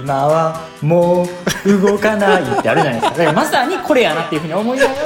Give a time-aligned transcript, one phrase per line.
[0.00, 1.26] 今はも
[1.64, 3.10] う動かないってあるじゃないですか。
[3.10, 4.96] だからまさにこれやなっていうふうに思いながら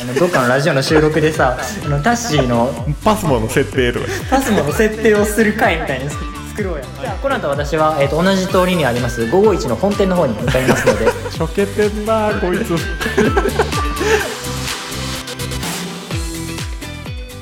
[0.00, 2.72] あのどっかのラジオの収録でさあのタッシーの
[3.04, 4.06] パスモの設定とか。
[4.30, 6.08] パスモの設定をする回みたいに
[6.50, 6.84] 作ろうや。
[7.00, 11.06] じゃあこの後私は、えー、と同じ通りにあります551の本店の方に向かいますので。
[11.30, 12.74] ちょけてんなこいつ。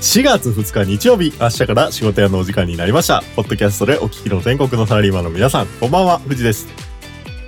[0.01, 3.23] 4月2日日曜日明日から仕事屋のお時間になりました。
[3.35, 6.86] ポッドキャストでお聞きの全国のサラリーマンの皆さんこんばんは藤です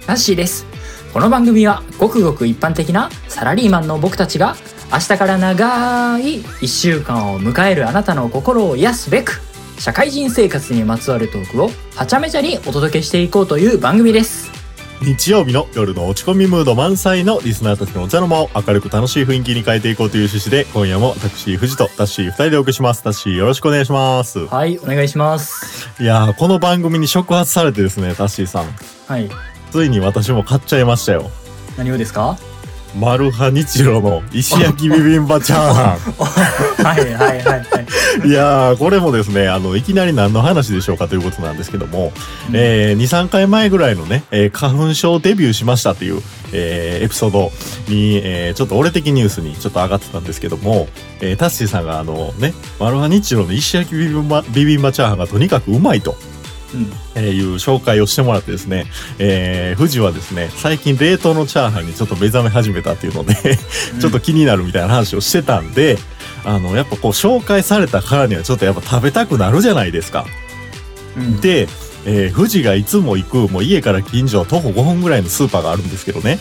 [0.08, 0.64] タッシーです。
[1.12, 4.56] この番組はごくごく一般的なサラリーマンの僕たちが
[4.90, 9.42] 明日から長い1週間を迎えるあなたの心を癒すべく
[9.78, 14.50] 社会人生活にまつわるトークをはちゃめちゃにお届けしていこうという番組です。
[15.02, 23.02] 日曜日の夜の落ち込みムード満載のリスナーたちのお茶の間を明るく楽しい雰囲気に変えていこうという趣旨で今夜も私藤とタッシー2人でお送りします。
[23.02, 24.46] タッシーよろしくお願いします。
[24.46, 25.90] はいお願いします。
[26.02, 28.74] いやーこの番組に触発されてですねタッシーさん。
[29.06, 29.28] はい
[29.68, 31.30] ついに私も買っちゃいましたよ。
[31.76, 32.36] 何をですか？
[32.96, 35.98] マルハニチロの石焼きビビンバチャーハ
[36.82, 37.66] はいはいはいはい。
[38.24, 42.12] ンいやーこれもですねあのいきなり何の話でしょうかということなんですけども、
[42.54, 46.22] えー、23回前ぐらいのね、えー花粉症デビューしましたという、
[46.52, 47.52] えーエピソード
[47.88, 50.88] に、えーちょっと俺的ニュースにちょっと上がってたんですけども、
[51.20, 56.16] えータッシーさんがあのねマルハニチロの石焼きビビンバビビンバチャーハンがとにかくうまいと。
[56.74, 56.92] うん。
[57.14, 58.86] えーいう紹介をしてもらってですね、
[59.18, 63.34] えー、富士はですね、最近冷凍のチャーハンにちょっと目覚め始めたっていうので、
[64.00, 65.98] ちょっと気になるみたいな話をしてたんで、
[66.44, 70.26] あの、やっぱこう紹介されたからにはちょっとやっぱ食べたくなるじゃないですか。
[71.16, 71.40] うん。
[71.40, 71.68] で、
[72.04, 76.38] えー、富士がいつも行く、もう家から近所徒歩5分ぐらいのスーパーがあるんですけどね、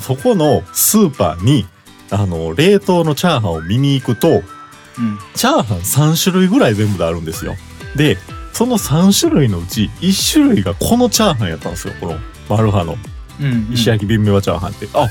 [0.00, 1.66] そこのスーパーに、
[2.10, 5.18] あの、冷凍のチャーハンを見に行くと、うん。
[5.34, 7.54] チャーハン3種類ぐらい全部であるんですよ。
[7.96, 8.18] で、
[8.58, 11.94] その3種類のうち1種類がこのチャーハンやったんですよ。
[12.00, 12.96] このマルハの
[13.40, 14.88] うん石焼きビンビンバチャーハンって。
[14.94, 15.08] あ、うん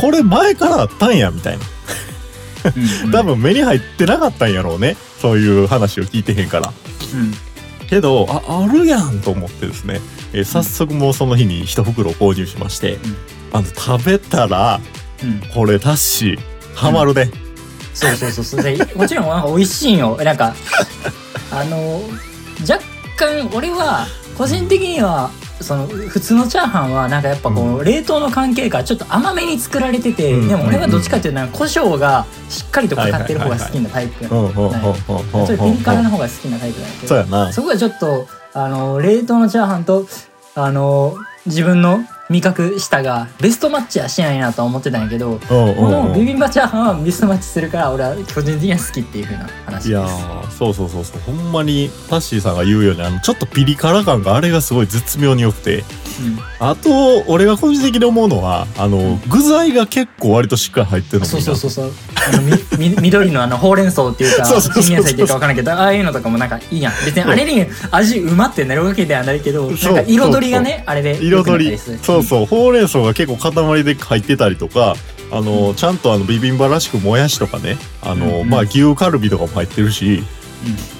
[0.00, 1.64] これ前からあったんや、みたいな。
[3.04, 4.96] うん多分目に入ってなかったんやろうね。
[5.20, 6.72] そういう話を聞いてへんから。
[7.14, 7.32] うん
[7.88, 10.00] けど、あ、あるやんと思ってですね。
[10.32, 12.98] えー早速もうその日に一袋購入しまして、
[13.52, 14.80] あの、食べたら、
[15.22, 16.38] うんこれタッシー、
[16.74, 17.30] ハマるね。
[17.94, 20.54] そうそうそうそうでもちろんなんか美味しいんよなんか
[21.50, 22.02] あの
[22.60, 22.82] 若
[23.16, 24.06] 干俺は
[24.36, 25.30] 個人的には
[25.60, 30.48] その普通のチャーハンはなんかやっぱこう、冷凍の関係からちょっと甘めに作られてて、うん。
[30.48, 34.94] でも俺はどっちかっていうとなんか胡椒がしっかりとかかってる方が好きなタイプうんうんうんうんうんちょ
[35.44, 37.52] っとピリ辛の方が好きなタイプなんだけどそうやな。
[37.52, 40.06] そこがちょっとあの冷凍のチャーハンと
[40.54, 41.16] あの
[41.46, 45.48] 自分の味覚舌がベストマッチはしないなとは思ってたんやけどうんこ。
[45.48, 49.88] のビビンバチャーハンはベストマッチするから俺は個人的には好きっていう風な話です。
[49.88, 51.20] いやーそうそうそうそう。
[51.20, 55.84] ほんまにタッシーさんが言うようにあのちょっとピリ辛感があれがすごい絶妙に良くて。
[56.58, 61.92] あと俺が個人的に思うのはあの、具材が結構割としっかり入ってるうん、そうそうそうそう。
[62.32, 62.52] あのみ
[62.90, 64.82] み緑のあのほうれん草っていうかそうそうそうそう。
[64.82, 66.92] 新野菜っていうか分からんけどああいうのとかもなんかいいやん。
[67.04, 71.78] 別にあれに味うまってなるわけではないけどなんか彩りがねあれで彩り。
[72.02, 72.46] そうそう。
[72.46, 74.96] ほうれん草が結構塊で入ってたりとか
[75.30, 77.76] あの、ちゃんとあのビビンバらしくもやしとかね。
[78.00, 78.48] あの、うんうん。
[78.48, 80.22] まあ牛カルビとかも入ってるし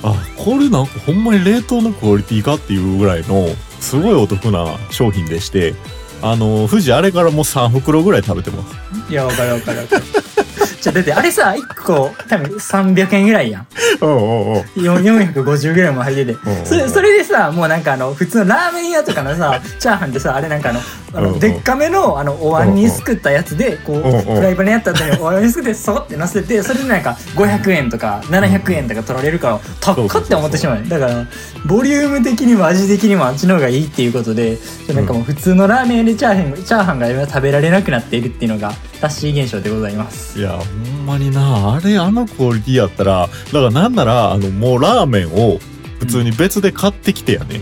[0.03, 3.49] あこれなんかほんまに冷凍のクオリティかっていうぐらいの
[3.81, 5.75] すごいお得な商品でして
[6.23, 9.13] あの富士あれからもう3袋ぐらい食べてます。
[9.13, 10.05] いや分かる分かる分かる。
[10.81, 13.67] じゃだってあれさ1個多分300円ぐらいやん。
[14.01, 14.61] うんうんうん。
[14.77, 16.39] 4 450ぐらいも入ってて。
[16.65, 20.81] それそれでさもうなんかあの普通のラーメン屋とかのさチャーハンってさあれなんかあの
[21.17, 21.33] あうんうん。
[21.35, 24.23] のでっかめのあのお椀にすくったやつでこううんうん。
[24.23, 30.81] フライパンにやった後に お椀にすくってそって乗せてそれでなんか500円とか700円とか取られるから高っって思ってしまう。
[30.81, 31.27] ねだから
[31.65, 34.59] ボリューム的にも味的にもあっちの方がいいっていうことで
[34.93, 40.39] なんかもう普通のラーメン屋でチャーハンチャーハンが今食べられなくなっているっていうのがタッシー現象でございます。
[40.39, 45.59] いやほんまになあれあのクオリティやったらだからなんならあのもうラーメンを
[46.01, 47.61] 普通に別で買ってきてやね、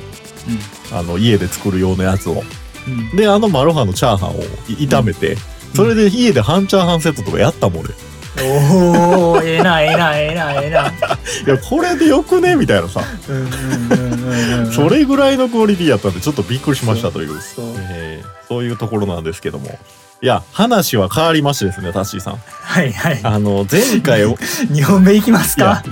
[0.92, 2.42] あの家で作る用のやつを
[3.14, 5.36] であのマルハのチャーハンをい炒めて、
[5.74, 7.90] それで家で半チャーハンセットとかやったもん俺。
[7.90, 7.94] い
[8.42, 10.78] おおええなええなええなええな。
[11.46, 13.00] やこれでよくねみたいなさ。
[14.72, 17.40] それぐらいのクオリティやったんでちょっとびっくりしましたという。
[17.40, 17.64] そう。
[17.78, 19.78] えーそういうところなんですけども。
[20.22, 22.36] いや話は変わりましてですねタッシーさん。
[22.36, 23.20] はいはい。
[23.22, 24.36] あの前回を
[24.70, 25.82] 2本目いきますか？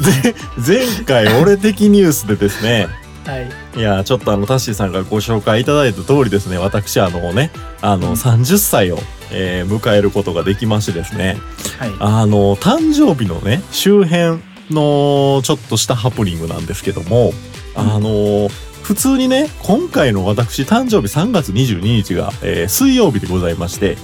[0.66, 2.88] 前前回俺的ニュースでですね
[3.24, 3.38] は
[3.76, 3.78] い。
[3.78, 8.12] いやちょっとあのタッシーさんがご紹介いただいた通りですね私あのねあのうん。
[8.14, 8.98] 30歳を、
[9.30, 11.38] えー迎えることができましてですね
[11.78, 11.92] はい。
[12.00, 14.40] あの誕生日のね周辺
[14.70, 17.32] のちょっとしたハプニングなんですけども、
[17.74, 18.48] あの
[18.82, 23.96] 普通にね、今回の私誕生日3月22日が、えー水曜日でございまして、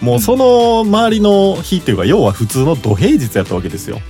[0.00, 4.00] もうその周りの日っていうか、要は普通の土平日やったわけですよ。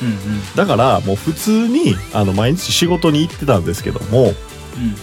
[0.00, 0.16] うんうん。
[0.54, 4.32] だからもう普通に、あの、毎日仕事に行ってたんですけども、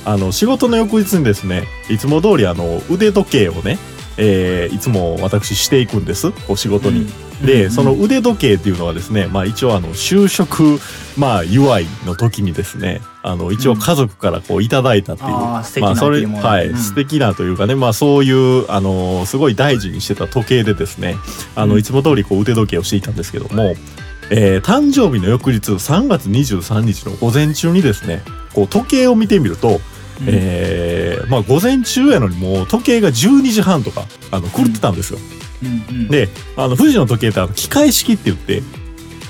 [0.05, 3.77] あの、仕事の翌日にですね、いつも通りあの、腕時計をね、
[4.17, 7.07] えーいつも私していくんです、お仕事に。
[7.45, 10.79] で、その腕時計っていうのはですね、まあ一応あの、就職、
[11.17, 16.77] まあ、祝いの時にですね、あの、一応家族からこういただいたっていう、あー素敵なまあそれ、はい、うん。
[16.77, 21.17] 素敵なというかね、まあそういう、あの、すごい大事にしてた時計でですね、
[21.55, 21.79] あの、うん。
[21.79, 23.75] いつも通りこう腕時計をしていたんですけども、
[24.33, 28.21] えー誕生日の翌日3月23日の午前中にですね、
[28.53, 29.79] こう時計を見てみると、うん。
[30.27, 35.19] えーまあ午前中やのにもう時計が12時半とか、あの、狂ってたんですよ。
[35.63, 35.95] うん。
[35.95, 36.07] うん。
[36.07, 38.63] で、あの、富士の時計ってあの機械式って言って、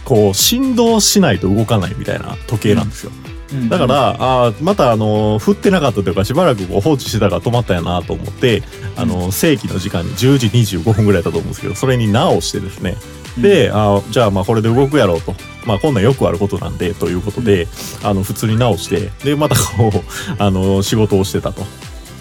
[0.05, 3.11] こう、振動しないと動かないみたいな時計なんですよ。
[3.53, 3.69] うん。
[3.69, 8.61] だから、あーまたあの、振ってなかったというか、しばらくこう放置してたから止まったやなと思って、
[8.95, 12.97] あの、正規の時間に10時25分ぐらいだと思うんですけど、それに直してですね、
[13.37, 15.35] で、あーじゃあまあこれで動くやろうと。
[15.65, 17.67] まあこんなんよくあることなんで、ということで、
[18.03, 20.01] あの、普通に直して、で、またこう、
[20.41, 21.65] あの、仕事をしてたと。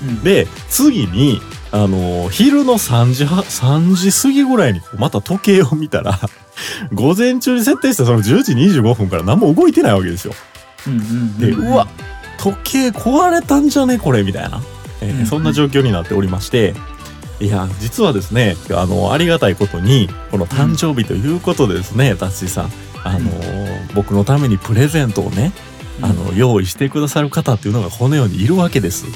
[0.02, 1.40] うんで、次に、
[1.72, 6.18] あの、昼の3時は、3時過ぎぐらいにまた時計を見たら、
[6.92, 10.34] 午前中に設定したその10時25分から何も動いてないわけですよ。
[10.86, 11.86] うんうんで、うんうわ、
[12.38, 14.62] 時計壊れたんじゃねこれみたいな、
[15.00, 16.74] えーうんそんな状況になっておりまして、
[17.40, 22.70] いや、実はですね、あの、ありがたいことに、この誕生日ということでですね、達志さん、
[23.02, 23.30] あの、
[23.94, 25.52] 僕のためにプレゼントをね、
[26.02, 29.06] あの、用意してくださる方っていうのがこの世にいるわけです。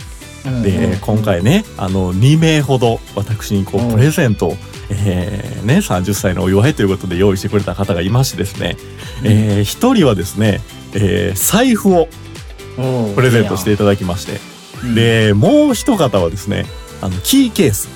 [0.47, 4.56] うんで、今回ね、あの、2名ほど私にこうんう、プレゼントを、
[4.91, 8.76] えーね、30歳のお祝いということで用意してくれた方がいましてですね、
[9.23, 10.61] えー一人はですね、
[10.94, 12.09] えー財布を
[13.15, 14.38] プレゼントしていただきまして、
[14.82, 14.94] うん。
[14.94, 16.67] で、もう一方はですね、
[17.00, 17.88] あの、キーケース。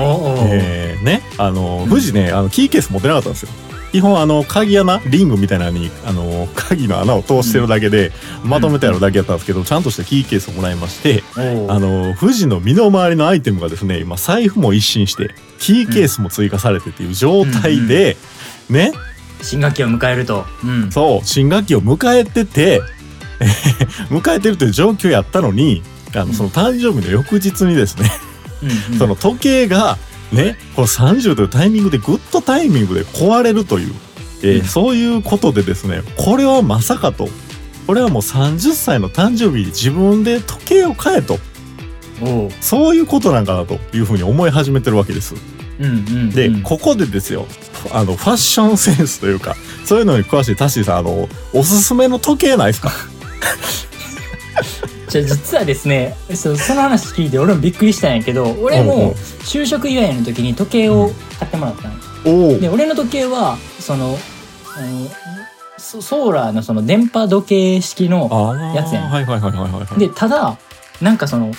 [0.00, 1.88] えーね、あの、うん。
[1.88, 3.48] 富士ね、あの、キーケース持ってなかったんですよ。
[3.92, 8.12] 基本、あの、鍵穴、リングみたいなのに、あの、鍵の穴を通してるだけで、
[8.44, 11.40] まとめてあるだけやったんですけど、ちゃんとしたキーケースをもらいまして、あ
[11.78, 18.16] の、富士の身の回りのアイテムがですね、今、財布も一新して、キーケースも追加されてっていう状態で、
[18.68, 18.92] ね、
[19.40, 20.44] 新学期を迎えると。
[20.64, 20.92] うん。
[20.92, 22.82] そう、新学期を迎えてて、
[24.10, 25.82] 迎えてるという状況やったのに、
[26.14, 28.10] あの、その誕生日の翌日にですね、
[28.62, 28.98] うんうん。
[28.98, 29.98] その時計が、
[30.32, 33.94] ね、この30というタイミングでグッドタイミングで壊れるという、
[34.42, 34.64] えーうん。
[34.66, 37.28] そういうことでですね、これはまさかと、
[37.86, 41.38] これはもう30歳の誕生日に自分で時計を変えと、
[42.60, 45.34] そういうことなんかなというふうに思い始めてるわけです。
[45.80, 46.62] うんうんで、うん。
[46.62, 47.46] ここでですよ、
[47.92, 52.90] あの、ファッションセンスというか、そういうのに詳しいタッシーさん、あの、おすすめの時計ないですか？
[55.08, 58.96] じゃあ実はですねそその話聞いて俺もびっくりしたんやけど俺うんうん。
[58.96, 61.94] も就職祝いの時に時計を買ってもらったの、
[62.26, 62.58] おお。
[62.58, 64.16] で俺の時計はその
[64.76, 65.08] あの
[65.78, 68.28] ソソーラーのその電波時計式の
[68.74, 69.10] やつやん。
[69.10, 69.98] はいはいはいはいはいはい。
[69.98, 70.58] でただ
[71.00, 71.52] なんかその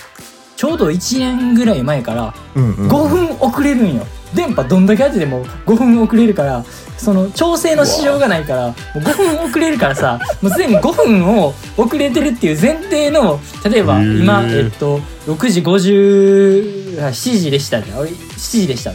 [0.56, 6.64] ちょうど1年ぐらい前からうんうん、5分遅れるんよ電波どんだけあってでも5分遅れるから
[6.96, 18.92] その調整のしようがないからもう5分遅れるからさもうすでに5分を遅れてるっていう前提の例えば今えっと6時50あ7時でしたって俺7時でした。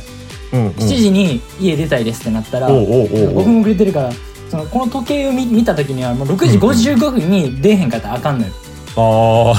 [0.53, 4.11] うんうん、7時に家出たいですってなったらおうおうおうお5う分遅れてるから
[4.49, 8.53] そのこの時計を見見た時にはもう6時55分に出えへんかったらあかんのよ。
[8.97, 9.53] あ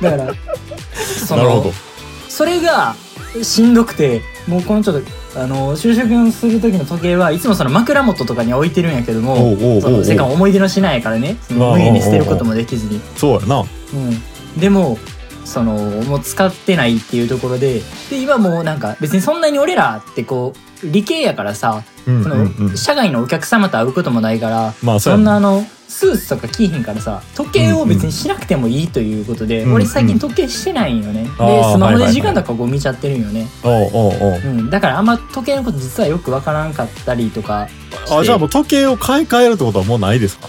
[0.00, 0.34] だからあ、
[1.26, 1.64] そなるほど。
[1.66, 1.72] の。
[2.28, 2.94] それが
[3.42, 13.60] しんどくてもうこのちょっとあの就職する時の時計はいつもその枕元とかに置いてるんやけどもそのせっかく思い出の品やからね無限に捨てることもできずに、そうやな。
[13.60, 14.98] うん、でも
[15.44, 22.68] そのもう使ってないっていうところでで今もうなんか別にそんなに俺らってこう理系やからさうんそうんうん。
[22.68, 34.10] の社外のお客様と会うこともないからまあ、そやんなあのスーツとか着いひんからさ時計を別にしなくてもいいということで、うん俺最近時計してないんよね、あーでスマホで時間とかこう見ちゃってるんよね、お
[34.44, 37.68] うん、だからあんま時計のこと実はよくわからんかったりとか
[38.08, 40.48] あ、じゃあもう時計を買い替えるってことはもうないですか？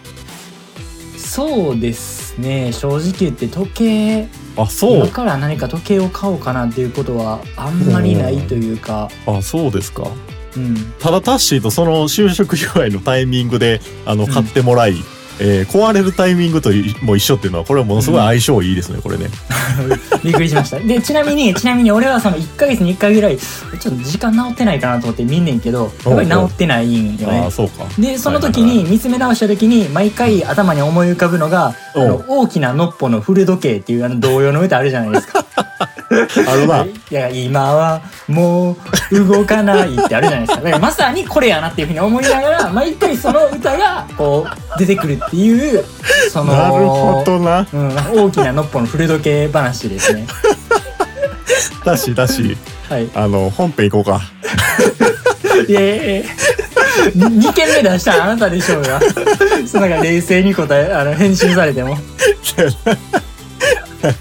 [1.17, 4.97] そうですね正直言って時計あ、そう。
[4.97, 10.07] 今から何か時計を買おうかなっていうことはあんまりないというか、あ、そうですか。
[10.57, 14.31] うん、ただタッシーとその就職祝いのタイミングで、あの、うん。
[14.31, 14.95] 買ってもらい、
[15.39, 19.29] えー壊れるタイミングといも一緒っていうのはこれはものすごい相性いいですね、これね。
[20.23, 27.85] びっくりしましたでちなみにちなみに俺はその1ヶ月に1回ぐらいちょっと時間治ってないかなと思って見んねんけどやっぱり治ってないんよねああそうか。
[27.97, 35.45] でその時に見つめ直した時に毎回頭に思い浮かぶのが「あの大きなのっぽの古時計」っていうあの童謡の歌あるじゃないですか。
[36.11, 36.85] あるな。
[36.85, 38.75] いや今はも
[39.11, 45.83] う動かないってあるじゃないですかだからまさにこれやなっていうふうに思いながら毎回その歌がこう出てくるっていう
[46.29, 47.67] そのなるほどな。
[47.71, 50.27] うん、大きなのっぽの古時計話ですね。
[51.83, 52.57] だしだし、
[52.89, 53.09] はい。
[53.15, 54.21] あの、本編行こうか。
[55.67, 56.25] いやいやいや
[57.15, 58.99] 2件目出したらあなたでしょうが。
[59.65, 61.93] そうなんか冷静に答え、あの、返信されても。
[61.93, 61.97] は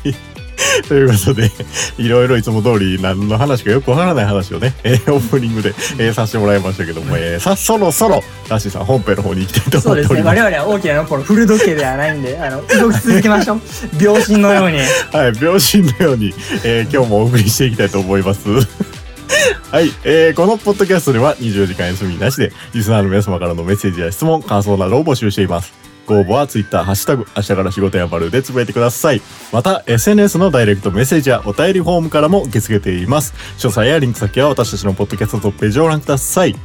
[0.04, 0.29] い。
[0.88, 1.50] ということで、
[1.98, 10.20] いろいろいつも通り何の話かよくわからない話をね、えーオープニングで、えーさせてもらいましたけども、えーさ、そろそろ、ラッシーさん本編の方に行きたいとそうですね。
[10.20, 10.54] 思っております。
[10.54, 13.60] 我々は大きなのっぽの古時計ではないんで、あの、動き続けましょう。
[13.98, 14.78] 秒針のように。
[15.12, 16.34] はい、秒針のように、
[16.64, 18.40] えー今日もお送りしていきたいと思います。
[19.70, 25.79] はい、えーこのポッドキャストでは24時間休みなしで、リスナーの皆様からのメッセージや質問、感想などを募集しています。
[26.11, 29.23] ご応募は Twitter、ハッシュタグ、明日から仕事やバルでつぶやいてください。
[29.52, 33.33] また、SNS のダイレクトメッセージやお便りフォームからも受け付けています。
[33.59, 36.57] 詳細やリンク先は私たちのポッドキャストトップページをご覧ください。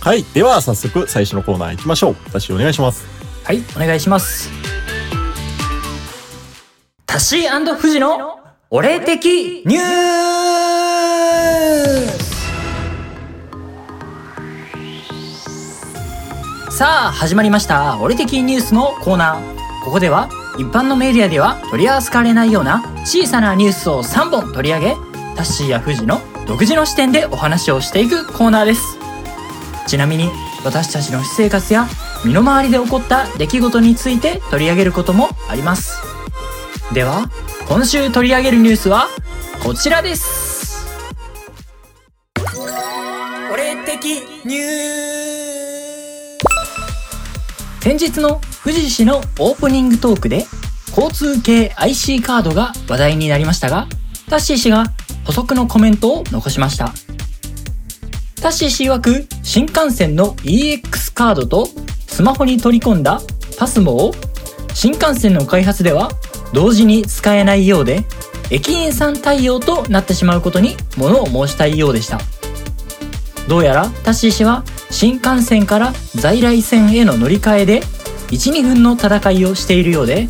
[0.00, 2.16] はい、では早速最初のコーナー行きましょう。
[2.24, 3.04] 私お願いします。
[3.44, 4.50] はい、お願いします。
[7.04, 8.38] タシー富士の
[8.70, 9.82] お礼的ニュー
[12.22, 12.25] ス
[16.76, 17.98] さあ、始まりました。
[18.02, 19.82] 俺的ニュースのコーナー。
[19.82, 20.28] ここでは、
[20.58, 24.96] 一般のメディアでは取り扱われないような小さなニュースを3本取り上げ、
[25.36, 28.98] タッシーや富士の独自の視点でお話をしていくコーナーです。
[29.86, 30.28] ちなみに、
[30.66, 31.86] 私たちの私生活や
[32.26, 35.96] 身の回りで起こった出来事について取り上げることもあります。
[36.92, 37.30] では、
[37.70, 39.08] 今週取り上げるニュースは、
[39.64, 40.86] こちらです。
[43.50, 44.04] 俺的
[44.44, 45.15] ニュー
[47.86, 50.44] 先日の富士市のオープニングトークで
[50.88, 53.86] 交通系 IC カードが話題になりましたが
[54.28, 54.86] タッシー氏が
[55.24, 56.86] 補足のコメントを残しました。
[58.42, 61.68] タッシー氏曰く新幹線の EX カードと
[62.08, 63.20] スマホに取り込んだ
[63.56, 64.12] パスモを
[64.74, 66.10] 新幹線の開発では
[66.52, 68.02] 同時に使えないようで
[68.50, 72.18] 駅員さん対応となってしまうことに物を申したいようでした。
[73.46, 77.82] どうやらタッシー氏は新幹線から在来線への乗り換えで
[78.28, 80.28] 12分の戦いをしているようで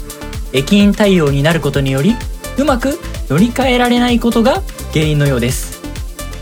[0.52, 2.14] 駅員対応になることにより
[2.58, 2.98] うまく
[3.28, 5.82] 乗り換えられないことが原因のようです。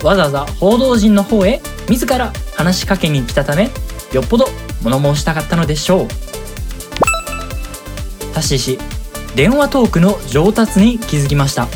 [0.02, 3.70] わざわざ報道陣の方へ自ら話しかけに来たため
[4.12, 4.46] よっぽど
[4.82, 6.08] 物申したかったのでしょう。
[8.34, 8.78] タッシー氏
[9.34, 11.66] 電話トークの上達に気づきました。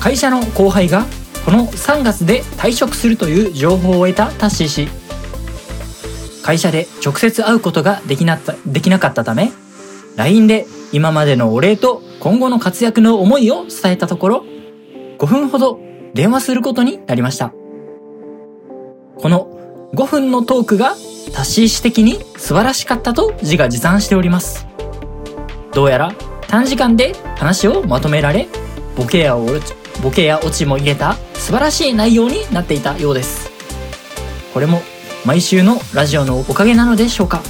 [0.00, 1.06] 会社の後輩が
[1.44, 4.88] この3月で退職するという情報を得たタッシー氏。
[6.42, 9.52] 会社で直接会うことができなったできなかったため
[10.16, 14.44] LINE で今までのお礼と今後の活躍の思いを伝えたところ
[15.18, 15.78] 5分ほど
[16.14, 17.52] 電話することになりました。
[19.16, 20.96] この5分のトークが
[21.32, 24.66] タッシー氏的に素晴らしかったと自画自賛しております。
[25.72, 26.12] どうやら
[26.48, 28.48] 短時間で話をまとめられ
[28.96, 29.36] ボケや
[30.02, 33.50] ボケやオチも入れた素晴らしい内容になっていたようです。
[34.52, 34.82] これも
[35.24, 37.40] 毎週のラジオのおかげなのでしょうか。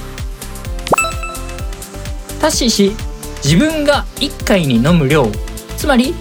[2.41, 2.93] タッシー氏
[3.43, 5.27] 自分が1回に飲む量
[5.77, 6.15] つまり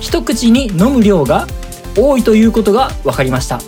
[0.00, 1.46] 一口に飲む量が
[1.96, 3.60] 多いということが分かりました。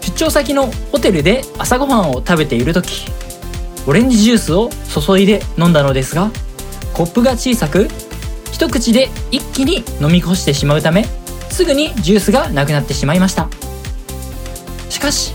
[0.00, 3.06] 出張先のホテルで朝ごはんを食べている時
[3.86, 6.30] オレンジジュースを注いで飲んだのですが
[6.92, 7.88] コップが小さく
[8.54, 11.06] 一口で一気に飲み干してしまうため
[11.50, 13.48] すぐにジュースがなくなってしまいました。
[14.88, 15.32] しかし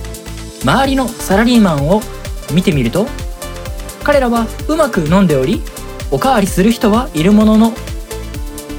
[0.64, 2.02] 周りのサラリーマンを
[2.54, 3.08] 見てみると
[4.06, 5.62] 彼らはうまく飲んでおり
[6.12, 7.74] おかわりする人はいるものの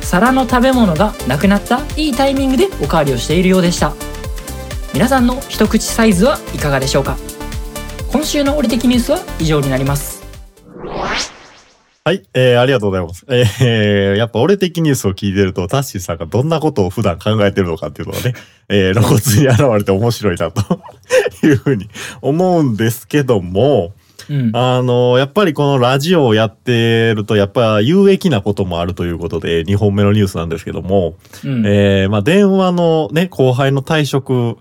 [0.01, 3.93] 皿の食べ物がなくなったいいタイミングでおかわりをしているようでした。
[4.95, 7.19] 皆さんの一口サイズはいかがでしょうか？
[8.11, 10.20] 今週の俺的ニュースは以上になります。
[12.03, 13.27] はい、えー、ありがとうございます。
[13.29, 18.35] えー、やっぱ俺的ニュースを聞いてると、タッシーさんがどんなことを普段考えてるのかっていうのがね、
[18.71, 20.81] えー、露骨に現れて面白いなと
[21.47, 21.91] いうふうに
[22.23, 23.93] 思うんですけども、
[24.31, 24.51] うん。
[24.57, 31.67] あの、やっぱりこのラジオをやってると、やっぱ有益なこともあるということで、2本目のニュースなんですけども、うん。
[31.67, 34.57] えー、まあ電話のね、後輩の退職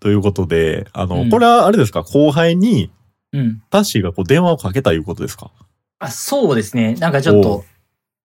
[0.00, 1.30] ということで、あの、うん。
[1.30, 2.90] これはあれですか、後輩に、
[3.32, 3.62] うん。
[3.70, 5.52] タッシーがこう電話をかけたいうことですか？
[6.04, 6.94] あ、そうですね。
[6.94, 7.64] なんかちょっと、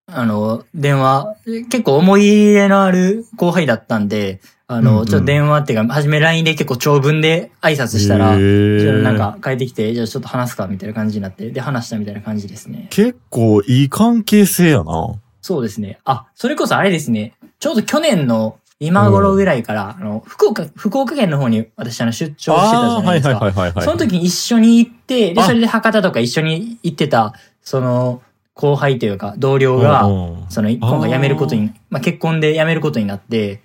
[0.08, 1.36] あの、電話、
[1.70, 12.88] 結構思い入れのある後輩だったんで、あの、うんうんちょっと電話っていうか、はじめ LINE で結構長文で挨拶したら、なんか帰ってきて、じゃあちょっと話すかみたいな感じになって、で話したみたいな感じですね。
[12.92, 15.16] 結構いい関係性やな。
[15.42, 15.98] そうですね。
[16.06, 17.34] あ、それこそあれですね。
[17.60, 23.40] ちょうど去年の今頃ぐらいから、あの、福岡、福岡県の方に私あの出張してたじゃああー、はいですか。
[23.40, 23.86] はいはいはいはい。
[23.86, 27.34] その時に一緒に行って、で、あそれで博多とか一緒に行ってた、
[27.70, 28.24] その、
[28.56, 30.02] 後輩というか、同僚が、
[30.50, 33.62] その、今回辞めることに、まあ、結婚で辞めることになって、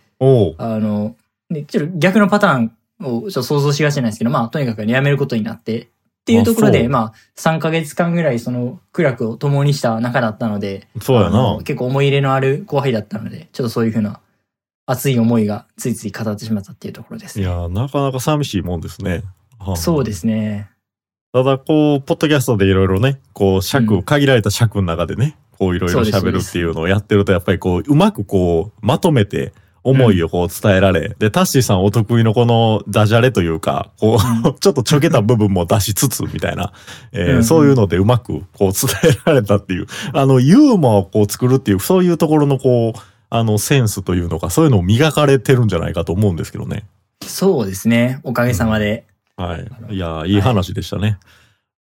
[0.58, 1.16] あの、
[1.48, 5.86] で、ちょっと逆のパターンをちょっと想像しがちなんですけど、まあ、とにかく辞めることになって、っ
[6.26, 11.58] ていうところで、まあ、3ヶ月間ぐらいその苦楽を共にした仲だったので、そうやな。
[11.64, 14.20] 結構思い入れのある後輩だったので、ちょっとそういうふうな
[14.84, 17.44] 熱い思いがついつい語ってしまったっていうところですね。
[17.44, 19.22] いや、なかなか寂しいもんですね。
[19.58, 20.68] はあそうですね。
[21.34, 36.72] ただ、こう、ポッドキャストでいろいろね、こう、尺、うん限られた尺の中でね、こう、いろいろ喋るっていうのをやってると、やっぱりこう、うまくこう、まとめて、思いをこう伝えられ、で、タッシーさんお得意のこのダジャレというか、こう、うちょっとちょけた部分も出しつつ、みたいな、
[37.10, 46.86] えーうんうんそういうのでうまくこう伝えられたっていう、あの、ユーモアをこう作るっていう、そういうところのこう、あの、センスというのか、そういうのを磨かれてるんじゃないかと思うんですけどね。
[47.22, 48.20] そうですね。
[48.22, 49.04] おかげさまで。
[49.36, 49.94] はい。
[49.94, 51.18] いやー、いい話でしたね。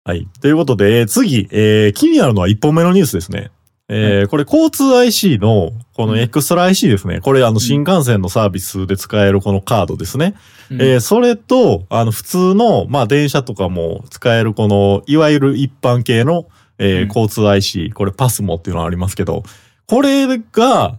[0.04, 0.28] はい。
[0.40, 3.50] ということで、えー次、えー気になるのは1本目のニュースですね。
[3.88, 7.20] えーこれ、交通 IC の、このエクストラ IC ですね。
[7.20, 10.34] これ、あの、新幹線のサービスで使えるこのカードですね。
[10.70, 16.46] うんえーそれと、あの、普通の、まあ、電車とかも使えるこの、いわゆる一般系の、
[16.78, 19.42] えーうん交通 IC、これ、パスモっていうのがありますけど、
[19.86, 20.98] これが、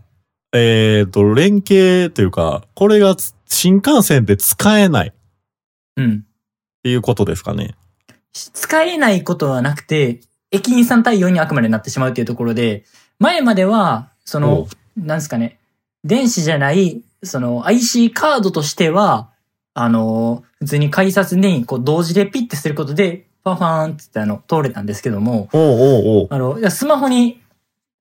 [0.53, 5.12] えっ、と、連携というか、これがつ新幹線で使えないっ
[5.98, 6.25] うん。
[6.83, 7.75] ていうことですかね。
[8.33, 10.21] 使えないことはなくて、
[10.51, 12.83] 駅員さん対応にあくまでなってしまうっていうところで、
[13.19, 15.59] 前までは、そおのう、なんですかね、
[16.03, 19.29] 電子じゃない、その IC カードとしては、
[19.73, 27.41] あの、普通に改札にこう同時でピッてすることで、ファンファンってってあの、通れたんですけども、おうおうおうあの、スマホに、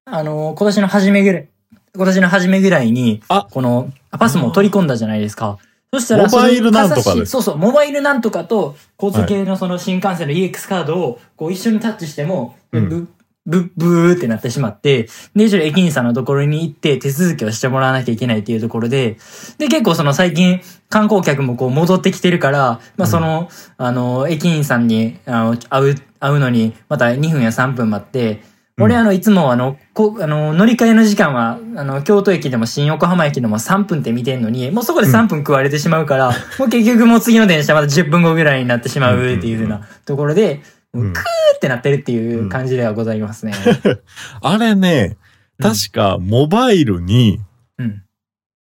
[0.04, 1.48] あの、今年の初めぐらい、
[1.94, 5.58] 今年の初めぐらいに、あこの、パスモを取り込んだじゃないですか。
[5.92, 12.88] そしたら、モバイルなんとかそうそう、モバイルなんとかと、交通系のその新幹線の EX カードを、こう一緒にタッチしても、うん。
[12.88, 13.08] ブ
[13.46, 19.16] ブブーってなってしまって、で、一応駅員さんのところに行って手続きをしてもらわなきゃいけないっていうところで、
[19.58, 28.42] で、結構その最近観光客もこう戻ってきてるから、まあその、あの、駅員さんに、あの、会う、会うのに、また2分や3分待って、
[28.82, 40.60] 俺あの、いつもあの、こあの、乗り換えの時間は、あの、京都駅でも新横浜駅でも3分って見てんのに、もうそこで3分食われてしまうから、もう結局もう次の電車また10分後ぐらいになってしまうっていうふうなところで、
[40.92, 41.12] もううん。
[41.12, 41.22] クー
[41.56, 43.52] ってなってるっていう感じではございますね。
[44.42, 45.16] あれね、
[45.62, 47.40] 確かモバイルに、
[47.78, 48.02] うん。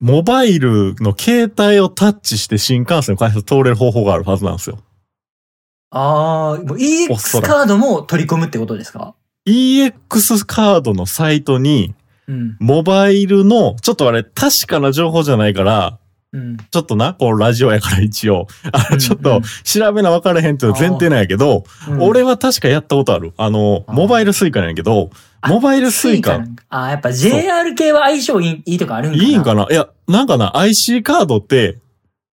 [0.00, 4.78] モバイルの携帯をタッチして新幹線の改札通れる方法があるはずなんですよ。
[5.90, 9.14] ああ、EX カードも取り込むってことですか？
[9.46, 11.94] EX カードのサイトに、
[12.28, 12.56] うん。
[12.60, 15.98] モバイルの、ちょっとあれ、確かな情報じゃないから、
[16.32, 16.56] うん。
[16.58, 22.02] ちょっとな、こう、ラジオやから一応、あちょっと、調べな分からへんっていうの前提なんやけど、うん。
[22.02, 23.32] 俺は確かやったことある。
[23.36, 29.24] あの、モバイルスイカなんやけど、あモバイルスイカ、あーやっぱ JR 系は相性いいいいとかあるんかな。
[29.24, 29.66] いいんかな？
[29.70, 31.78] いや、なんかな、IC カードって、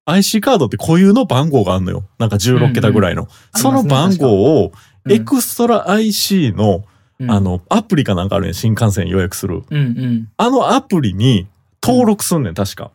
[0.07, 2.05] IC カードって固有の番号があんのよ。
[2.19, 3.29] なんか16桁ぐらいの。
[3.55, 4.73] その番号を、
[5.05, 5.13] うん。
[5.13, 6.85] エクストラ IC の、
[7.19, 9.63] うんあの、アプリかなんかあるねん新幹線予約する。
[9.71, 10.29] うんうん。
[10.37, 11.47] あのアプリに
[11.83, 12.91] 登録すんねん、確か。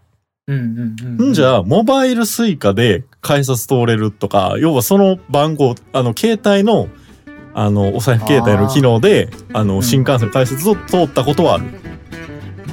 [0.48, 6.90] うんうんじゃあ、モバイルスイカで改札通れるとか、要はその番号、あの、携帯の、
[7.54, 11.66] あの、お財布携帯の機能で、あの、ん新幹線の改札を通ったことはある。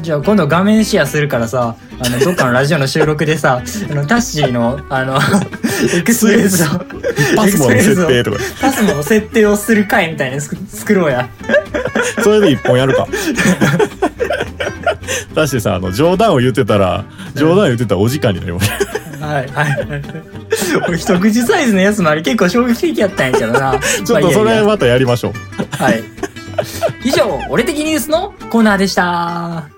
[0.03, 5.19] じゃあ今度画面シェアするからさ、あの、どっかのラジオの収録でさ、あの、タッシーの、あの、
[5.95, 6.81] エクスプレスを、
[7.37, 8.39] パスモの設定とか。
[8.61, 11.29] パスモの設定をする回みたいなの作作ろうや。
[12.23, 13.07] それで一本やるか。
[15.35, 17.05] だしてさ、あの、冗談を言ってたら、
[17.35, 18.71] 冗談言ってたらお時間になります。
[19.21, 20.03] はい、はい。
[20.89, 23.79] 俺一口サイズのやつもあれ結構衝撃的やったんやけどな。
[24.05, 25.83] ちょっとそれまたやりましょう。
[25.83, 26.03] はい。
[27.05, 29.69] 以上、俺的ニュースのコーナーでした。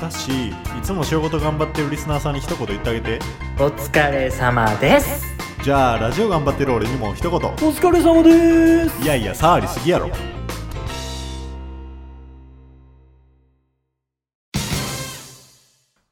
[0.00, 3.18] だし、いつも仕事頑張ってるリスナーさんに一言言ってあげて。
[3.58, 5.24] お疲れ様です。
[5.64, 7.32] じゃあ、ラジオ頑張ってる俺にも一言。
[7.32, 9.02] お疲れ様です。
[9.02, 10.10] いやいや、触りすぎやろ。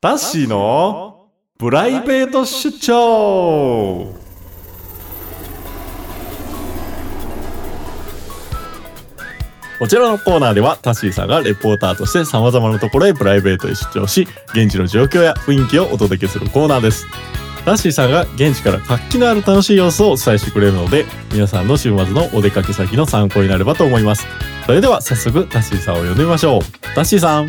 [0.01, 4.24] タッシーのプライベート出張
[9.79, 17.07] こちらのコーナーではタッシーさんがレポーターとして様々なところへプライベートへ出張し現地の状況や雰囲気をお届けするコーナーです。
[17.65, 24.27] タッシーさんが現地から活気のある楽しい様子をお伝えしてくれるので皆さんの週末のお出かけ先の参考になればと思います。
[24.67, 26.61] それでは早速タッシーさんを呼んでみましょう。
[26.95, 27.49] タッシーさん。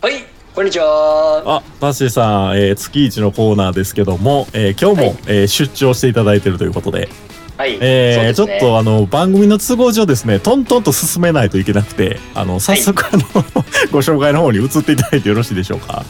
[0.00, 1.42] はいこんにちは。
[1.46, 5.16] あタッシーさん、えー月一のコーナーですけども、えー今日も、はい。
[5.26, 7.08] えー出張していただいているということで
[7.56, 13.22] はい、えーちょっとあの番組の都合上ですねトントンと進めないといけなくてあの早速、あの
[13.92, 16.04] ご紹介の方に移っていただいてよろしいでしょうか。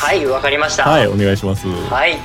[0.00, 0.88] はいわかりました。
[0.88, 1.66] はいお願いします。
[1.66, 2.16] はい。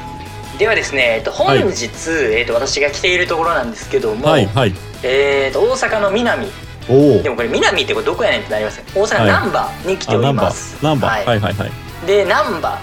[0.59, 1.87] ではですね、えっと、本日、
[2.31, 4.73] えっと、私が来ているところなんですけども、はいはい。
[5.01, 6.47] えっと大阪の南。
[6.87, 9.27] おおでもこれ南ってこれどこやねんってなりますよ大阪はい。
[9.27, 11.25] 難波に来ております、ナンバーはい。
[11.25, 11.71] はいはいはい。
[12.05, 12.77] で難波。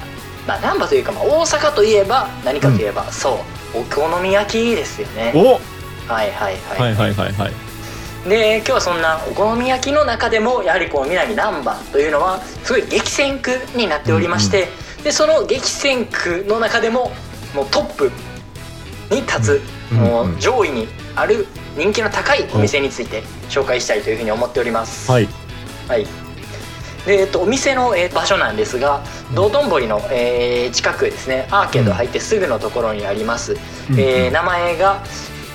[0.49, 3.41] まあ難波というか、まあ、大阪といえば何かといえば、そ
[3.75, 3.79] う。
[3.79, 5.33] お好み焼きですよね。
[5.35, 5.61] お
[6.09, 7.53] はいはいはい、はいはいはいはい。
[8.29, 14.69] で今日はそんなお好み焼きの中でもやはりこの南難波というのはすごい激戦区になっておりまして、
[15.05, 17.13] でその激戦区の中でも
[17.55, 18.11] もうトップ
[19.11, 20.35] に立つ、うんもうん。
[20.35, 25.11] う上位にある人気の高いお店について紹介したいというふうに思っております。
[25.11, 25.29] はい。
[25.87, 26.07] はい。
[27.07, 29.01] でえっと、お店の、えー場所なんですが
[29.33, 33.57] 道頓堀の、えー近くですねアーケード入ってすぐのところにあります、う
[33.95, 34.01] ん。
[34.01, 35.05] えー名前が、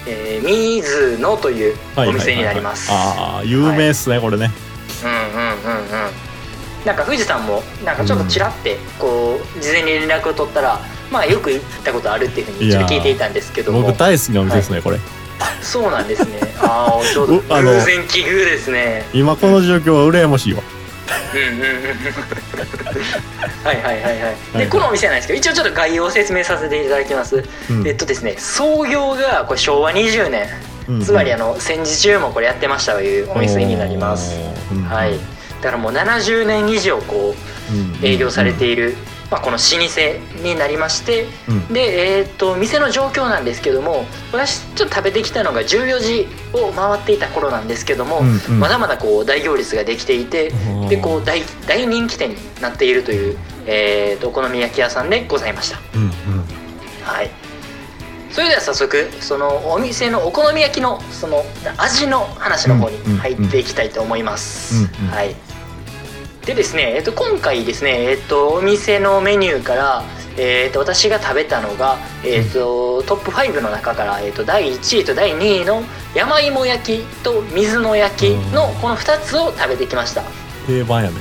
[0.08, 4.52] えー、水野というお店になります、ああ有名っすね、これね。
[5.04, 6.32] うんうんうんうん。
[6.86, 10.80] なんか富士山もなんかちょっとちらってこう事前に連絡を取ったら
[11.12, 13.82] まあよく行ったことあるっていうふうにちょっと聞いていたんですけども。
[13.84, 15.00] 僕大好きなお店ですね、これ。
[15.62, 16.40] そうなんですね。
[16.60, 19.08] ああちょうど 偶然奇遇ですね。
[19.14, 20.62] 今この状況は羨ましいわ。
[21.34, 23.31] うんうんうん
[23.64, 24.22] はいはいはいはい。
[24.22, 24.58] はい。
[24.58, 27.88] でこのお店なんですけど一応ちょっと概要を説明させていただきます、うん。
[27.88, 30.48] えっとですね創業がこれ昭和20年。
[30.90, 34.36] うんつまりあの戦時中もこれやってましたというお店になります。
[34.72, 35.18] うんはい。
[35.62, 37.36] だからもう70年以上こ
[37.72, 38.96] ううん営業されている、
[39.30, 41.68] まあ、この老舗になりましてうん。
[41.74, 48.60] で、えー、と店の状況なんですけども私ちょっと食べてきたのが14時を回っていた頃なんですけども、うんうん。
[48.60, 53.38] まだまだこう大行列ができていてうんでこう大大人気店になっているという、
[53.72, 55.80] えー、とお好み焼き屋さんでございました。
[55.96, 56.10] うんうん。
[57.04, 57.30] はい。
[58.30, 61.44] それでは早速そのお店のお好み焼きのその
[61.78, 64.90] 味の話の方に入っていきたいと思います。
[65.02, 65.12] うんうん。
[65.12, 65.36] はい。
[66.46, 70.04] でですね、えっと、今回ですね、えっと、お店のメニューから、
[70.38, 75.84] えっと、私が食べたのが、えっと、トップ5の中から、えっと、第1位と第2位の
[76.16, 80.24] 山芋焼きと水の焼きのこの2つを食べてきました。
[80.66, 81.16] 定番やね。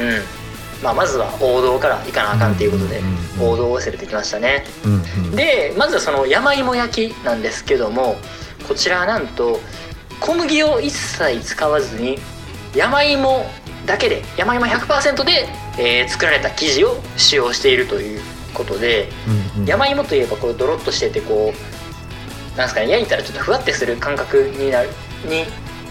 [0.00, 0.37] うん
[0.82, 3.00] まあ、まずは王道からいかなあかんということで
[3.40, 4.64] 王道を攻めてきましたね。
[4.84, 4.96] うんう
[5.28, 5.30] ん。
[5.36, 8.16] でまずはその山芋焼きなんですけども
[8.66, 9.60] こちらはなんと
[10.20, 12.18] 小麦を一切使わずに
[12.74, 13.44] 山芋
[13.86, 18.20] だけで山芋100%で、えー作られた生地を使用しているという
[18.54, 19.08] ことで
[19.56, 19.66] うんうん。
[19.66, 24.88] 山芋といえばこうドロッとしててこうなんですかね焼いたらちょっとふわってする感覚になる
[25.24, 25.44] に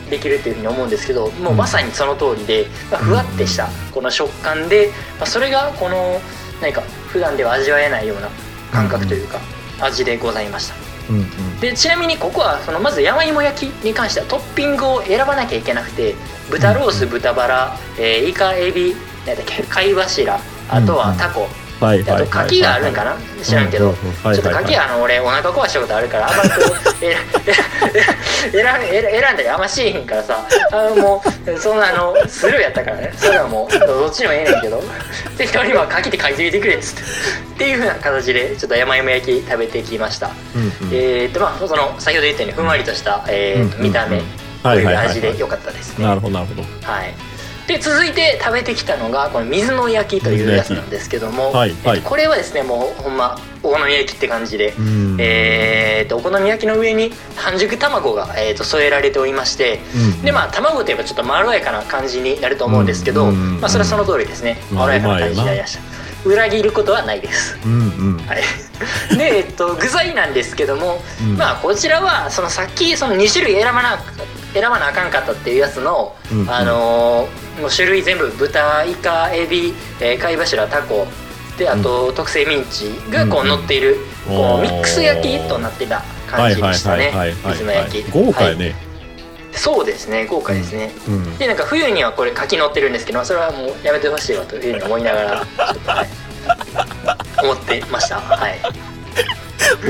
[0.10, 6.20] できるというふうに思うんですけどもうまさにその通りで、まあ、ふわってしたこの食感で、まあ、それがこの
[6.62, 8.30] 何か普段では味わえないような
[8.72, 9.40] 感覚というか
[9.82, 10.76] 味でございました。
[11.10, 11.60] うんうん。
[11.60, 16.16] でちなみにここはそのまず山芋焼きに関してはトッピングを選ばなきゃいけなくて
[16.50, 20.40] 豚ロース豚バラ、えーイカエビ何だっけ貝柱
[20.70, 21.48] あとはタコ、
[21.80, 23.16] はいであと牡蠣があるんかな？
[23.44, 26.50] 知らんけど、ちょっと牡蠣はあの俺お腹壊したことあるからあんまり
[28.52, 34.82] 選んだりあんましへんからさあのもうそんなあのスルーやったからねそれはもうどっちでもええねんけど
[35.38, 37.02] 適当には牡蠣って書いてみてくれっつって
[37.56, 44.26] っていうふうな形でちょっと山芋焼き食べてきました、うんうんえーっとまあその先ほど言ったようにふんわりとした、えーっとうん見た目うん
[44.64, 47.14] とはいいうはいはい味で良かったですねなるほどなるほどはい、
[47.68, 51.98] で続いて食べてきたのがこの水の焼きというやつなんですけども、はいはい。
[51.98, 55.18] えっとこれはですねもうほんまお好み焼きって感じで、うん。
[55.20, 60.22] えー、とお好み焼きの上に半熟卵が、えー、と添えられておりましてうん。
[60.24, 63.60] でまあ卵といえばちょっとまろやかな感じになると思うんですけど、うん。
[63.60, 64.58] まあ、それはその通りですね。
[64.72, 65.98] うんまろやかな感じになりました。
[66.26, 67.58] 裏切ることはないです。
[67.66, 67.76] うんう
[68.16, 68.18] ん。
[68.20, 71.38] はい、で、えっと、具材なんですけども、うん。
[71.38, 74.00] まあこちらはそのさっきその2種類選ばな
[74.60, 76.50] 選ばなあかんかったっていうやつの、うんうん。
[76.50, 81.08] あのーもう種類全部豚イカエビ、えー貝柱タコ
[81.58, 83.54] であと、特製ミンチがこうんうん。
[83.56, 84.60] う乗っている、こおー。
[84.60, 87.12] うミックス焼きとなってた感じでしたね。
[87.46, 88.12] 水の焼き。
[88.12, 88.58] 豪華やはい。
[88.60, 88.76] ね
[89.54, 91.38] そうですね豪華ですね、うん。
[91.40, 95.48] でなんか冬にはこれ柿乗ってるんですけどそれはもうやめてほしいわというふうに思いながら
[95.96, 96.10] はい、
[97.44, 98.20] 思ってました。
[98.20, 98.60] はい。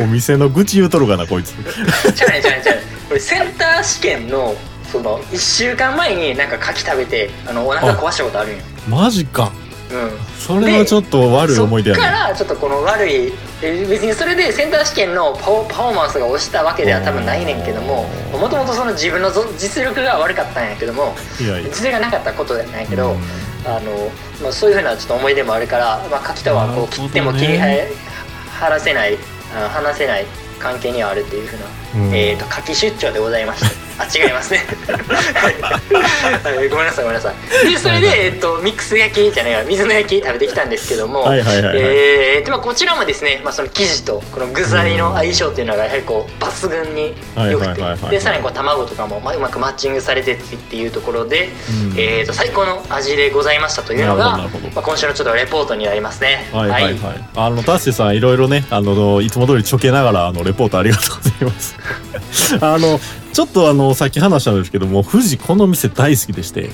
[0.01, 1.53] お店の愚痴言うとるかなこいつ。
[2.15, 4.55] ちゃうねんちゃうねんちゃうねんこれセンター試験の
[4.91, 8.63] その1週間前になんか牡蠣食べてあのお腹壊したことあるんよ。
[8.87, 9.51] マジか。
[9.91, 10.11] うん。
[10.37, 12.17] それはちょっと悪い思い出やそっかね。
[12.29, 21.69] らちょっとこの悪いえ別にそれでセンター試験のパフォーマンスが落ちたわけでは多分ないねんけどもうんもともとその自分のぞ実力が悪かったんやけどもいやいや。
[21.69, 23.17] 実力がなかったことじゃないけど、うん。
[23.65, 24.09] あの
[24.41, 29.17] まあ、そういうふうなちょっと思い出もあるから、まあ、柿とはこう切っても切り離せない
[29.53, 30.25] あ離せない
[30.59, 31.71] 関係にはあるっていうふうな、うん
[32.13, 34.63] えー、と柿出張でございました あ違いますね。
[34.87, 37.33] は いごめんなさいごめんなさ
[37.65, 37.71] い。
[37.71, 41.75] でそれで、えっとミックス焼きじゃないわ水の焼き食べてきたんですけども、はいはいはいはい。
[41.77, 47.15] えーでまあ、こちらもですね、まあ、その生地とこの具材の相性っていうのがやはりこう抜群に
[47.49, 48.11] 良くてはいはいはいはい。
[48.11, 51.49] でさらにこう卵とかもまあうまくマッチングされてっていうところで、
[51.91, 51.97] うん。
[51.97, 54.37] えー、と最高の味でございましたというのが
[54.75, 56.47] まあ、今週のちょっとレポートになりますね。
[56.53, 56.93] はいはいはい。
[57.35, 61.76] あの、ダッシュさん、いろいろね、あの、いつも通りちょけながら、あの、レポートありがとうございます。
[62.61, 62.99] あの、
[63.33, 66.69] ちょっとあの、さっき話したんですけども、富士この店大好きでして、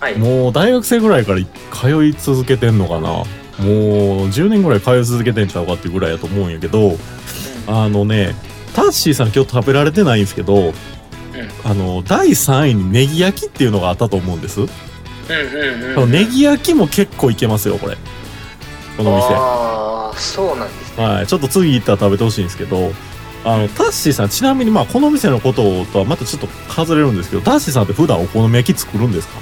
[0.00, 1.40] はい、もう大学生ぐらいから
[1.72, 3.24] 通い続けてんのかな。
[3.58, 6.98] もう10年ぐらい通い続けてんちゃうかっていうぐらいやと思うんやけど、
[7.66, 8.34] あのね、
[8.74, 10.74] タッシーさん今日食べられてないんですけど、
[11.64, 14.60] あの、第3位にネギ焼きっていうのがあったと思うんです。
[14.60, 17.96] うんうんうんネギ焼きも結構いけますよ、これ。
[18.96, 19.34] この店。
[19.34, 21.04] ああそうなんですね。
[21.04, 22.92] はい、ちょっと次行ったら食べてほしいんですけど、
[23.46, 29.38] あの、タッシーさん、ちなみにまあ、この店のこととはまたちょっと外れるんですけど、タッシーさんって普段お好み焼き作るんですか？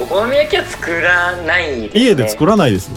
[0.00, 2.00] お好み焼きは作らないですね。
[2.00, 2.90] 家で作らないです。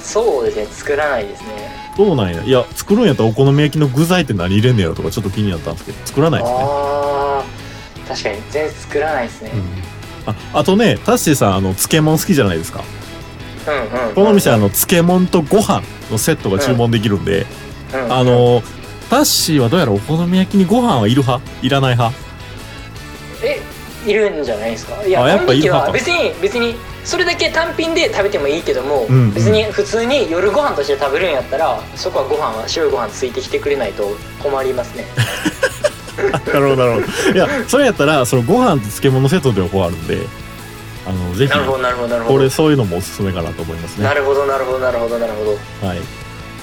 [0.00, 1.94] そうですね作らないですね。
[1.98, 2.42] どうなんや？
[2.42, 6.58] いや、作るんやったらお好み焼きの具材って何入れんねやろとかちょっと気になったんですけど、作らないですね。
[6.62, 9.52] ああ確かに全然作らないですね。
[9.54, 9.62] うん、
[10.30, 12.82] ああとね、タッシーさん、あの、漬物好きじゃないですか。
[13.68, 14.14] うんうん。
[14.14, 18.62] この店、あの、漬物とご飯のセットが注文できるんで、うんうんあの、
[19.08, 21.42] タッシーはどうやらお好み焼きにご飯はいる派？
[21.62, 22.16] いらない派？
[23.42, 23.60] え
[24.06, 25.02] いるんじゃないですか？
[25.04, 26.74] いやあやっぱいる派か別に別に
[27.04, 35.04] それだけ単品で食べてもいいけども、うんうん別に普通に夜ご飯として食べるんやったらそこはご飯は白いご飯ついてきてくれないと困りますね。
[36.52, 40.18] なるほどなるほどいやそれやったらそのご飯と漬物セットでこうあるんで
[41.08, 42.50] あのぜひなるほどなるほどなるほどこれ。
[42.50, 45.44] そういうのもおすすめかなと思いますねなるほどなるほどなるほどなるほ
[45.82, 45.86] ど。
[45.88, 45.98] はい、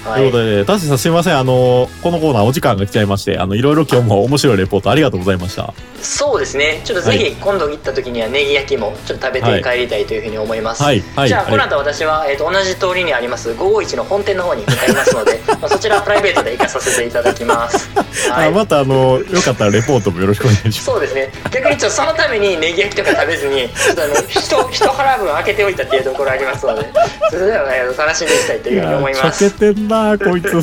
[0.04, 0.20] はい。
[0.20, 1.38] ということでタッシーさんすいません。
[1.38, 5.74] あのこのコーナーお時間が来ちゃいましてあのいろいろ今日も面白いレポートありがとうございました。
[6.02, 6.80] そうですね。
[6.84, 10.82] ちょっとぜひ今度行った時にはネギ焼きもちょっと食べて帰りたいというふうに思います。
[10.82, 11.00] はい。
[11.16, 11.28] はい。
[11.28, 17.90] じゃあこの後私は、えー、と同じ通りにあります551の本店の方に向かいますので まあそちらプライベートで行かさせていただきます。
[18.30, 18.48] はい。
[18.48, 20.84] あまたあのよかったらレポートもよろしくお願いします。
[20.84, 21.32] そうですね。
[21.50, 26.86] 逆にちょっとそのためにネギ焼きとか食べずにちょっとあの一一腹分開けておいたっていうところありますので
[27.30, 29.50] それでは、ね、楽しんでいきたいというふうに思います。
[29.50, 30.62] けてなこいつ。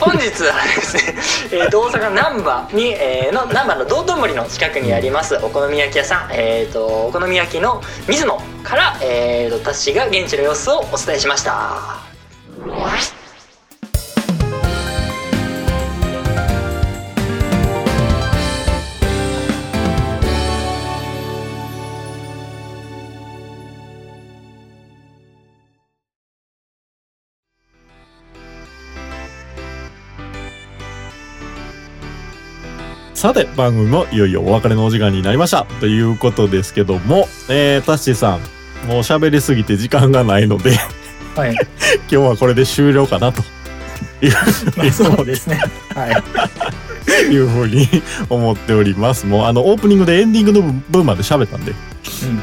[0.00, 1.14] 本日はですね、
[1.52, 12.02] えーと大阪難波に、えーの難波の道頓堀の近くにありますお好み焼き屋さん、えー、とお好み焼きの水野から、えー、とタッシーが現地の様子をお伝えしました。
[33.14, 40.72] さて番組もいよいよお別れのお時間になりましたということですけどもえー、タッシーさんもう喋りすぎて時間がないので
[41.34, 41.54] はい、
[42.08, 43.42] 今日はこれで終了かなと。
[44.22, 44.32] いう
[44.76, 45.60] まあ、そうですね。
[45.94, 47.88] はい、いうふうに
[48.30, 49.26] 思っております。
[49.26, 51.72] もうあのオープニングでエンディングの分まで喋ったんで。
[51.72, 52.42] うん、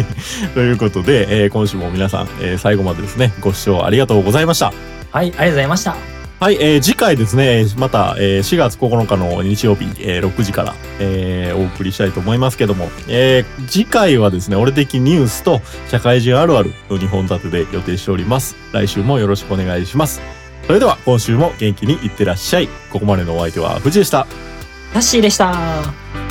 [0.54, 4.72] ということで、えー今週も皆さん、えー最後までですね、ご視聴ありがとうございました。
[5.10, 18.56] はい、ありがとうございましたはい、えー次回ですね、また、えー4月9日の日曜日、えー6時から、えーお送りしたいと思いますけども、えー次回はですね、俺的ニュースと社会人あるあるの2本立てで予定しております。
[18.72, 20.20] 来週もよろしくお願いします。
[20.66, 22.68] それでは今週も元気にいってらっしゃい。
[22.90, 24.26] ここまでのお相手は藤でした。
[24.94, 26.21] ラッシーでした